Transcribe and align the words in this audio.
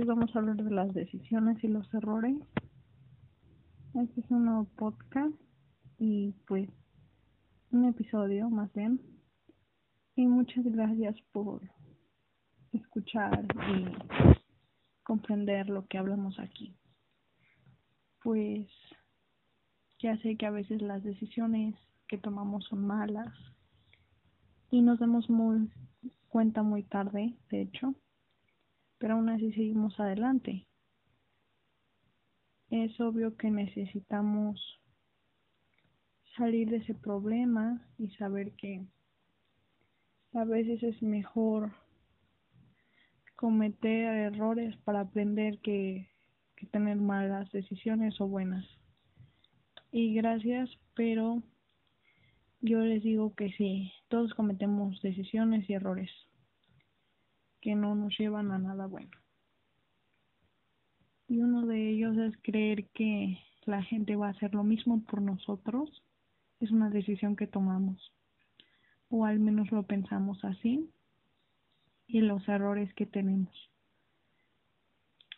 vamos 0.00 0.34
a 0.34 0.38
hablar 0.38 0.56
de 0.56 0.70
las 0.70 0.94
decisiones 0.94 1.62
y 1.62 1.68
los 1.68 1.92
errores. 1.92 2.36
Este 3.94 4.20
es 4.20 4.30
un 4.30 4.46
nuevo 4.46 4.64
podcast 4.76 5.34
y 5.98 6.32
pues 6.46 6.68
un 7.70 7.84
episodio 7.84 8.48
más 8.48 8.72
bien. 8.72 9.00
Y 10.16 10.26
muchas 10.26 10.64
gracias 10.64 11.14
por 11.32 11.60
escuchar 12.72 13.44
y 13.68 13.84
comprender 15.02 15.68
lo 15.68 15.86
que 15.86 15.98
hablamos 15.98 16.38
aquí. 16.38 16.74
Pues 18.22 18.66
ya 19.98 20.16
sé 20.22 20.36
que 20.36 20.46
a 20.46 20.50
veces 20.50 20.80
las 20.80 21.04
decisiones 21.04 21.74
que 22.08 22.16
tomamos 22.16 22.64
son 22.64 22.86
malas 22.86 23.32
y 24.70 24.80
nos 24.80 24.98
damos 24.98 25.28
muy 25.28 25.70
cuenta 26.28 26.62
muy 26.62 26.82
tarde, 26.82 27.36
de 27.50 27.60
hecho 27.60 27.94
pero 29.02 29.14
aún 29.14 29.30
así 29.30 29.50
seguimos 29.50 29.98
adelante. 29.98 30.64
Es 32.70 33.00
obvio 33.00 33.36
que 33.36 33.50
necesitamos 33.50 34.80
salir 36.36 36.70
de 36.70 36.76
ese 36.76 36.94
problema 36.94 37.84
y 37.98 38.10
saber 38.10 38.52
que 38.52 38.86
a 40.34 40.44
veces 40.44 40.84
es 40.84 41.02
mejor 41.02 41.72
cometer 43.34 44.14
errores 44.32 44.76
para 44.84 45.00
aprender 45.00 45.58
que, 45.58 46.08
que 46.54 46.66
tener 46.66 46.96
malas 46.98 47.50
decisiones 47.50 48.20
o 48.20 48.28
buenas. 48.28 48.64
Y 49.90 50.14
gracias, 50.14 50.70
pero 50.94 51.42
yo 52.60 52.78
les 52.78 53.02
digo 53.02 53.34
que 53.34 53.50
sí, 53.54 53.92
todos 54.06 54.32
cometemos 54.34 55.02
decisiones 55.02 55.68
y 55.68 55.72
errores 55.72 56.12
que 57.62 57.74
no 57.74 57.94
nos 57.94 58.18
llevan 58.18 58.50
a 58.50 58.58
nada 58.58 58.86
bueno. 58.86 59.10
Y 61.28 61.40
uno 61.40 61.64
de 61.66 61.90
ellos 61.90 62.18
es 62.18 62.36
creer 62.42 62.88
que 62.88 63.38
la 63.64 63.82
gente 63.82 64.16
va 64.16 64.26
a 64.26 64.30
hacer 64.32 64.52
lo 64.52 64.64
mismo 64.64 65.02
por 65.04 65.22
nosotros. 65.22 66.02
Es 66.60 66.70
una 66.70 66.90
decisión 66.90 67.36
que 67.36 67.46
tomamos. 67.46 68.12
O 69.08 69.24
al 69.24 69.38
menos 69.38 69.70
lo 69.70 69.84
pensamos 69.84 70.44
así. 70.44 70.90
Y 72.06 72.20
los 72.20 72.46
errores 72.48 72.92
que 72.94 73.06
tenemos. 73.06 73.70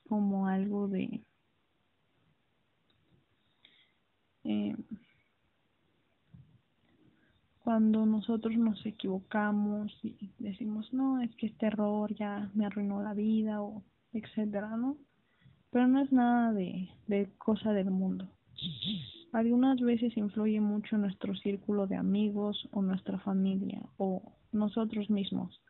Como 0.08 0.48
algo 0.48 0.88
de... 0.88 1.22
cuando 7.74 8.06
nosotros 8.06 8.56
nos 8.56 8.86
equivocamos 8.86 9.92
y 10.04 10.30
decimos, 10.38 10.92
no, 10.92 11.20
es 11.20 11.34
que 11.34 11.46
este 11.46 11.66
error 11.66 12.14
ya 12.14 12.48
me 12.54 12.66
arruinó 12.66 13.02
la 13.02 13.14
vida 13.14 13.62
o 13.62 13.82
etcétera, 14.12 14.76
¿no? 14.76 14.96
Pero 15.72 15.88
no 15.88 16.00
es 16.00 16.12
nada 16.12 16.52
de, 16.52 16.88
de 17.08 17.32
cosa 17.36 17.72
del 17.72 17.90
mundo. 17.90 18.28
Algunas 19.32 19.80
veces 19.80 20.16
influye 20.16 20.60
mucho 20.60 20.96
nuestro 20.98 21.34
círculo 21.34 21.88
de 21.88 21.96
amigos 21.96 22.68
o 22.70 22.80
nuestra 22.80 23.18
familia 23.18 23.82
o 23.96 24.22
nosotros 24.52 25.10
mismos, 25.10 25.60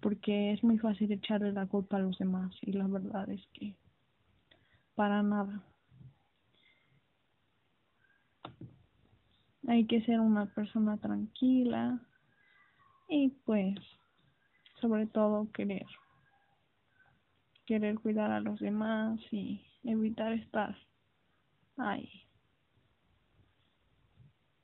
porque 0.00 0.52
es 0.52 0.64
muy 0.64 0.78
fácil 0.78 1.12
echarle 1.12 1.52
la 1.52 1.66
culpa 1.66 1.98
a 1.98 2.00
los 2.00 2.16
demás 2.16 2.56
y 2.62 2.72
la 2.72 2.86
verdad 2.86 3.28
es 3.28 3.46
que 3.52 3.74
para 4.94 5.22
nada. 5.22 5.62
Hay 9.70 9.86
que 9.86 10.02
ser 10.02 10.18
una 10.18 10.46
persona 10.46 10.96
tranquila 10.96 12.00
y 13.08 13.28
pues 13.44 13.76
sobre 14.80 15.06
todo 15.06 15.48
querer 15.52 15.86
querer 17.66 18.00
cuidar 18.00 18.32
a 18.32 18.40
los 18.40 18.58
demás 18.58 19.20
y 19.30 19.64
evitar 19.84 20.32
estar 20.32 20.76
ahí. 21.76 22.10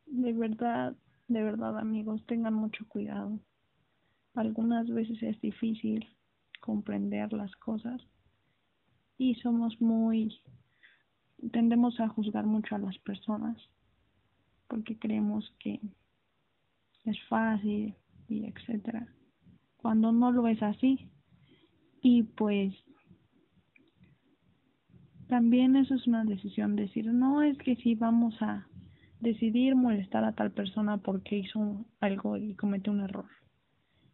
De 0.06 0.33
verdad 0.33 0.97
de 1.28 1.41
verdad 1.41 1.78
amigos 1.78 2.27
tengan 2.27 2.55
mucho 2.55 2.84
cuidado. 2.89 3.39
Algunas 4.34 4.89
veces 4.89 5.22
es 5.22 5.41
difícil 5.41 6.05
comprender 6.61 7.33
las 7.33 7.55
cosas 7.55 8.03
y 9.19 9.37
somos 9.37 9.81
muy 9.81 10.37
tendemos 11.53 12.00
a 12.00 12.09
juzgar 12.09 12.45
mucho 12.45 12.75
a 12.75 12.78
las 12.78 12.99
personas 12.99 13.56
porque 14.77 14.99
creemos 14.99 15.51
que 15.59 15.81
es 17.07 17.19
fácil 17.31 17.95
y 18.29 18.45
etcétera. 18.45 19.09
Cuando 19.79 20.13
no 20.13 20.31
lo 20.33 20.47
es 20.49 20.63
así. 20.63 21.09
Y 22.03 22.25
pues 22.25 22.75
también 25.29 25.77
eso 25.77 25.95
es 25.95 26.07
una 26.07 26.27
decisión 26.27 26.77
decir 26.77 27.07
no 27.07 27.41
es 27.41 27.57
que 27.57 27.77
si 27.77 27.95
vamos 27.95 28.35
a 28.43 28.67
decidir 29.21 29.75
molestar 29.77 30.25
a 30.25 30.35
tal 30.35 30.51
persona 30.51 30.99
porque 30.99 31.39
hizo 31.39 31.87
algo 32.01 32.37
y 32.37 32.55
cometió 32.55 32.93
un 32.93 33.01
error. 33.01 33.31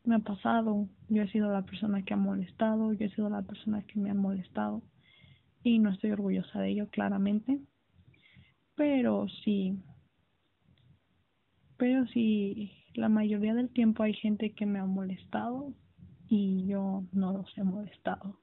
Me 0.05 0.15
ha 0.15 0.21
pasado 0.21 0.87
yo 1.09 1.23
he 1.23 1.29
sido 1.33 1.51
la 1.51 1.63
persona 1.63 2.05
que 2.05 2.15
ha 2.15 2.17
molestado 2.17 2.93
yo 2.93 3.05
he 3.05 3.11
sido 3.11 3.29
la 3.29 3.43
persona 3.43 3.83
que 3.83 3.99
me 3.99 4.11
ha 4.11 4.15
molestado 4.15 4.81
y 5.65 5.81
no 5.81 5.91
estoy 5.91 6.13
orgullosa 6.13 6.61
de 6.61 6.69
ello 6.71 6.89
claramente. 6.89 7.59
Pero 8.77 9.27
sí 9.45 9.77
pero 11.83 12.07
si 12.07 12.71
la 12.95 13.09
mayoría 13.09 13.55
del 13.55 13.69
tiempo 13.69 14.05
hay 14.05 14.15
gente 14.15 14.53
que 14.53 14.67
me 14.67 14.79
ha 14.79 14.85
molestado 14.85 15.75
y 16.29 16.65
yo 16.69 17.03
no 17.11 17.33
los 17.33 17.59
he 17.59 17.65
molestado. 17.65 18.39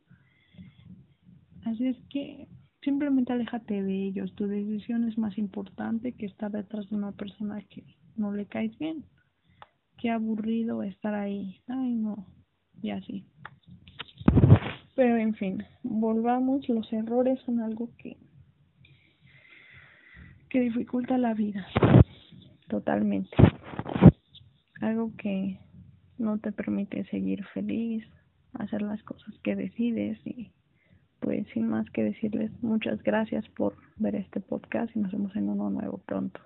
Así 1.64 1.88
es 1.88 1.96
que 2.10 2.50
simplemente 2.82 3.32
aléjate 3.32 3.82
de 3.82 4.08
ellos. 4.08 4.36
Tu 4.36 4.46
decisión 4.46 5.08
es 5.08 5.18
más 5.18 5.38
importante 5.38 6.12
que 6.16 6.26
estar 6.26 6.52
detrás 6.52 6.90
de 6.90 6.98
una 6.98 7.14
persona 7.14 7.62
que 7.70 7.86
no 8.18 8.34
le 8.34 8.46
caes 8.46 8.78
bien. 8.78 9.06
Qué 9.98 10.10
aburrido 10.10 10.84
estar 10.84 11.14
ahí. 11.14 11.62
Ay, 11.70 11.96
no. 11.96 12.28
Y 12.82 12.90
así. 12.90 13.26
Pero 14.98 15.16
en 15.16 15.34
fin, 15.36 15.64
volvamos. 15.82 16.68
Los 16.68 16.92
errores 16.92 17.40
son 17.46 17.62
algo 17.62 17.90
que 18.00 18.18
que 20.50 20.60
dificulta 20.60 21.18
la 21.18 21.34
vida 21.36 21.66
totalmente. 22.70 23.36
Algo 24.80 25.12
que 25.18 25.60
no 26.18 26.38
te 26.38 26.54
permite 26.54 27.04
seguir 27.06 27.44
feliz, 27.54 28.06
hacer 28.54 28.82
las 28.82 29.04
cosas 29.04 29.38
que 29.44 29.56
decides 29.56 30.20
y 30.26 30.52
pues 31.20 31.46
sin 31.54 31.68
más 31.68 31.90
que 31.90 32.04
decirles 32.04 32.52
muchas 32.64 33.04
gracias 33.04 33.48
por 33.50 33.76
ver 33.98 34.16
este 34.16 34.40
podcast 34.40 34.96
y 34.96 35.00
nos 35.00 35.12
vemos 35.12 35.36
en 35.36 35.50
uno 35.50 35.70
nuevo 35.70 35.98
pronto. 35.98 36.40